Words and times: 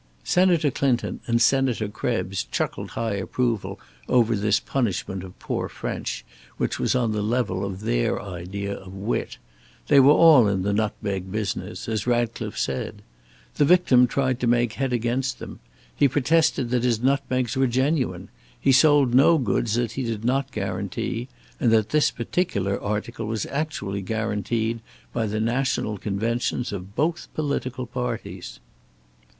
Senator 0.23 0.71
Clinton 0.71 1.19
and 1.27 1.39
Senator 1.39 1.87
Krebs 1.87 2.45
chuckled 2.45 2.89
high 2.97 3.13
approval 3.13 3.79
over 4.09 4.35
this 4.35 4.59
punishment 4.59 5.23
of 5.23 5.37
poor 5.37 5.69
French, 5.69 6.25
which 6.57 6.79
was 6.79 6.95
on 6.95 7.11
the 7.11 7.21
level 7.21 7.63
of 7.63 7.81
their 7.81 8.19
idea 8.19 8.73
of 8.75 8.95
wit. 8.95 9.37
They 9.89 9.99
were 9.99 10.09
all 10.13 10.47
in 10.47 10.63
the 10.63 10.73
nutmeg 10.73 11.31
business, 11.31 11.87
as 11.87 12.07
Ratcliffe 12.07 12.57
said. 12.57 13.03
The 13.57 13.65
victim 13.65 14.07
tried 14.07 14.39
to 14.39 14.47
make 14.47 14.73
head 14.73 14.91
against 14.91 15.37
them; 15.37 15.59
he 15.95 16.07
protested 16.07 16.71
that 16.71 16.83
his 16.83 17.03
nutmegs 17.03 17.55
were 17.55 17.67
genuine; 17.67 18.29
he 18.59 18.71
sold 18.71 19.13
no 19.13 19.37
goods 19.37 19.75
that 19.75 19.91
he 19.91 20.01
did 20.01 20.25
not 20.25 20.51
guarantee; 20.51 21.27
and 21.59 21.71
that 21.71 21.89
this 21.89 22.09
particular 22.09 22.81
article 22.81 23.27
was 23.27 23.45
actually 23.45 24.01
guaranteed 24.01 24.79
by 25.13 25.27
the 25.27 25.39
national 25.39 25.99
conventions 25.99 26.73
of 26.73 26.95
both 26.95 27.27
political 27.35 27.85
parties. 27.85 28.59